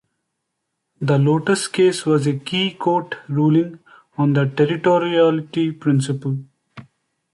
The 0.99 1.19
"Lotus" 1.19 1.67
case 1.67 2.07
was 2.07 2.25
a 2.25 2.39
key 2.39 2.73
court 2.73 3.17
ruling 3.29 3.77
on 4.17 4.33
the 4.33 4.45
territoriality 4.47 5.79
principle. 5.79 6.39